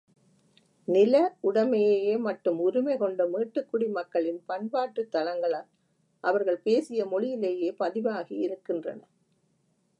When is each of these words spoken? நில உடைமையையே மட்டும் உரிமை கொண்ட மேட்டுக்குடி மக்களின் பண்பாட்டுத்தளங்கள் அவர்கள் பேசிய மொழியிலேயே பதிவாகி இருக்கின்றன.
நில 0.87 1.15
உடைமையையே 1.43 2.15
மட்டும் 2.19 2.59
உரிமை 2.59 2.95
கொண்ட 2.97 3.25
மேட்டுக்குடி 3.25 3.87
மக்களின் 3.91 4.41
பண்பாட்டுத்தளங்கள் 4.47 5.57
அவர்கள் 6.23 6.59
பேசிய 6.59 7.05
மொழியிலேயே 7.05 7.71
பதிவாகி 7.71 8.35
இருக்கின்றன. 8.35 9.01